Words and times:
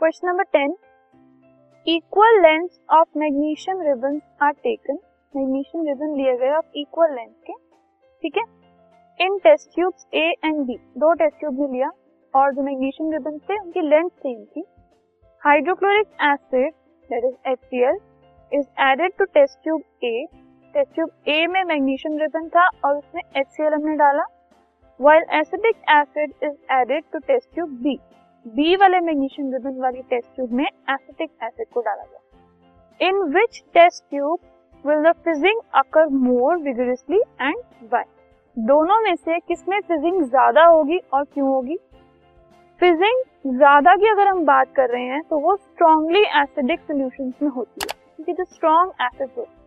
Question 0.00 0.28
number 0.28 0.44
ten. 0.52 0.74
Equal 1.86 2.40
length 2.42 2.68
of 2.90 3.18
magnesium 3.18 3.80
ribbon 3.80 4.20
are 4.42 4.52
taken 4.52 4.98
magnesium 5.34 5.84
ribbon 5.86 6.14
लिए 6.16 6.36
गए 6.36 6.52
of 6.56 6.78
equal 6.78 7.14
length 7.14 7.32
के. 7.46 7.52
ठीक 8.22 8.36
है? 8.36 8.44
In 9.20 9.36
test 9.38 9.74
tubes 9.74 10.06
A 10.14 10.22
and 10.44 10.64
B 10.66 10.76
दो 10.98 11.12
test 11.14 11.38
tube 11.40 11.60
में 11.60 11.68
लिया 11.68 11.90
और 12.34 12.54
जो 12.54 12.62
मैग्नीशियम 12.62 13.12
रिबन 13.12 13.38
थे, 13.38 13.58
उनकी 13.58 13.80
लेंथ 13.80 14.08
सेम 14.08 14.44
थी. 14.44 14.64
Hydrochloric 15.42 16.06
acid 16.22 16.72
that 17.10 17.24
is 17.24 17.34
HCl 17.52 18.00
is 18.52 18.66
added 18.82 19.12
to 19.18 19.24
test 19.24 19.62
tube 19.62 19.82
A 20.04 20.26
test 20.74 20.94
tube 20.94 21.10
A 21.28 21.46
में 21.46 21.62
मैग्नीशियम 21.64 22.18
रिबन 22.18 22.48
था 22.48 22.68
और 22.84 22.96
उसमें 22.96 23.22
HCl 23.42 23.74
हमने 23.74 23.96
डाला. 23.96 24.24
While 25.00 25.30
acidic 25.40 25.84
acid 25.90 26.32
is 26.42 26.56
added 26.72 27.04
to 27.12 27.18
test 27.18 27.54
tube 27.54 27.80
B 27.82 27.98
B 28.46 28.76
वाले 28.76 28.98
मैग्नीशियम 29.00 29.52
रिबन 29.52 29.80
वाली 29.80 30.02
test 30.10 30.34
tube 30.34 30.52
में 30.52 30.64
acetic 30.64 31.30
acid 31.42 31.66
को 31.74 31.80
डाला 31.80 32.02
गया। 32.02 33.08
In 33.08 33.22
which 33.32 33.62
test 33.74 34.04
tube 34.04 34.38
will 34.84 35.02
the 35.02 35.12
fizzing 35.24 35.60
occur 35.74 36.06
more 36.08 36.56
vigorously 36.58 37.18
and 37.18 37.58
why 37.92 38.04
दोनों 38.56 38.98
में 39.02 39.14
से 39.16 39.38
किसमें 39.40 39.80
फिजिंग 39.80 40.22
ज़्यादा 40.22 40.64
होगी 40.66 40.98
और 41.12 41.24
क्यों 41.24 41.48
होगी? 41.48 41.76
फिजिंग 42.80 43.22
ज़्यादा 43.48 43.94
की 43.96 44.08
अगर 44.08 44.26
हम 44.26 44.44
बात 44.46 44.72
कर 44.76 44.88
रहे 44.90 45.04
हैं 45.04 45.22
तो 45.22 45.38
वो 45.40 45.56
स्ट्रॉन्गली 45.56 46.22
एसिडिक 46.40 46.80
सोल्यूशन 46.80 47.32
में 47.42 47.50
होती 47.50 47.80
है, 47.82 47.98
क्योंकि 48.16 48.32
जो 48.32 48.44
स्ट्रॉन्ग 48.46 48.92
एसिड 49.02 49.28
होते 49.36 49.58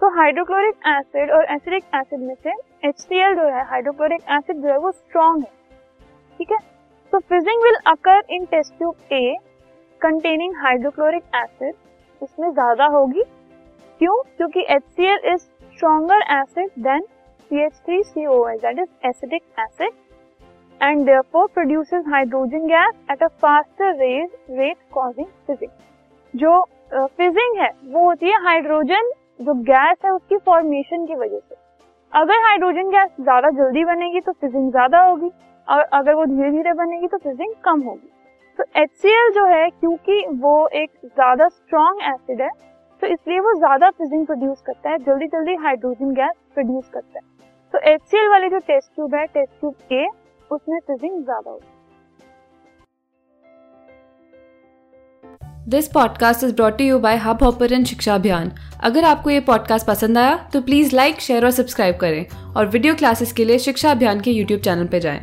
तो 0.00 0.08
हाइड्रोक्लोरिक 0.16 0.88
एसिड 0.88 1.30
और 1.30 1.44
एसिडिक 1.52 1.84
एसिड 1.94 2.20
में 2.20 2.34
से 2.36 2.52
HCl 2.88 3.36
जो 3.36 3.48
है 3.48 3.64
हाइड्रोक्लोरिक 3.66 4.20
एसिड 4.30 4.56
जो 4.56 4.68
है, 4.68 4.78
वो 4.78 4.90
स्ट्रॉन्ग 4.92 5.44
है। 5.44 5.50
ठीक 6.38 6.52
है? 6.52 6.58
तो 7.12 7.18
fizzing 7.18 7.62
will 7.62 7.76
occur 7.86 8.22
in 8.30 8.44
test 8.46 8.76
tube 8.78 9.12
A 9.12 9.36
containing 10.00 10.56
hydrochloric 10.56 11.22
acid 11.36 11.74
उसमें 12.22 12.50
ज़्यादा 12.50 12.86
होगी। 12.96 13.22
क्यों? 14.00 14.22
क्योंकि 14.36 14.66
HCl 14.70 15.32
is 15.32 15.40
stronger 15.40 16.22
acid 16.32 16.70
than 16.82 17.06
CH3COH 17.50 18.56
that 18.62 18.80
is 18.80 18.88
acidic 19.08 19.42
acid 19.62 19.94
and 20.80 21.08
therefore 21.08 21.44
produces 21.48 22.10
hydrogen 22.14 22.66
gas 22.68 22.98
at 23.08 23.22
a 23.22 23.28
faster 23.44 23.88
rate 24.00 24.34
rate 24.58 24.82
causing 24.96 25.30
fizzing. 25.46 25.70
जो 26.34 26.60
fizzing 26.92 27.54
uh, 27.54 27.60
है 27.60 27.70
वो 27.84 28.04
होती 28.04 28.30
है 28.30 28.42
हाइड्रोजन 28.44 29.10
जो 29.40 29.54
गैस 29.70 29.96
है 30.04 30.10
उसकी 30.10 30.36
फॉर्मेशन 30.46 31.06
की 31.06 31.14
वजह 31.14 31.38
से। 31.38 31.54
अगर 32.12 32.44
हाइड्रोजन 32.44 32.90
गैस 32.90 33.10
ज़्यादा 33.20 33.50
जल्दी 33.58 33.84
बनेगी 33.84 34.20
तो 34.20 34.32
फिजिंग 34.32 34.70
ज़्यादा 34.70 35.00
होगी। 35.00 35.30
और 35.68 35.82
अगर 35.94 36.14
वो 36.14 36.24
धीरे 36.26 36.50
धीरे 36.52 36.72
बनेगी 36.74 37.06
तो 37.08 37.18
फिजिंग 37.18 37.54
कम 37.64 37.80
होगी। 37.82 38.10
तो 38.58 38.64
एच 38.76 38.90
सी 38.92 39.08
एल 39.10 39.30
जो 39.32 39.44
है, 39.46 39.68
क्योंकि 39.70 40.24
वो 40.36 40.68
एक 40.74 40.90
ज़्यादा 41.04 41.48
स्ट्रॉन्ग 41.48 42.02
एसिड 42.04 42.40
है 42.42 42.50
तो 43.02 43.06
इसलिए 43.06 43.40
वो 43.40 43.52
ज़्यादा 43.56 43.90
फिजिंग 43.92 44.26
प्रोड्यूस 44.26 44.62
करता 44.66 44.90
है 44.90 44.98
जल्दी 45.00 45.26
जल्दी 45.28 45.54
हाइड्रोजन 45.56 46.14
गैस 46.14 46.34
प्रोड्यूस 46.54 46.88
करता 46.94 47.18
है। 47.18 47.26
तो 47.74 47.78
एच 47.90 48.14
वाली 48.30 48.48
जो 48.48 48.58
टेस्ट 48.60 48.94
ट्यूब 48.94 49.14
है 49.14 49.24
टेस्ट 49.26 49.60
ट्यूब 49.60 49.74
ए 49.92 50.06
उसमें 50.50 50.78
फिजिंग 50.80 51.22
ज़्यादा 51.24 51.50
होगी। 51.50 51.66
This 55.68 55.88
podcast 55.88 56.44
is 56.44 56.54
brought 56.56 56.80
you 56.80 56.98
by 56.98 57.16
Hubhopper 57.42 57.82
Shiksha 57.84 58.14
Abhiyan 58.14 58.52
अगर 58.82 59.04
आपको 59.04 59.30
ये 59.30 59.40
पॉडकास्ट 59.46 59.86
पसंद 59.86 60.18
आया 60.18 60.36
तो 60.52 60.60
प्लीज़ 60.62 60.94
लाइक 60.96 61.20
शेयर 61.20 61.44
और 61.44 61.50
सब्सक्राइब 61.52 61.96
करें। 61.96 62.54
और 62.56 62.66
वीडियो 62.68 62.94
क्लासेस 62.94 63.32
के 63.32 63.44
लिए 63.44 63.58
शिक्षा 63.60 63.90
अभियान 63.90 64.20
के 64.20 64.30
यूट्यूब 64.32 64.60
चैनल 64.60 64.86
पर 64.86 64.98
जाएँ। 65.00 65.20